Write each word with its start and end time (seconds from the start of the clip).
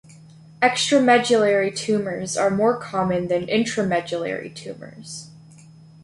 Extramedullary 0.63 1.75
tumours 1.75 2.35
are 2.35 2.49
more 2.49 2.75
common 2.75 3.27
than 3.27 3.45
intramedullary 3.45 4.51
tumours. 4.55 5.29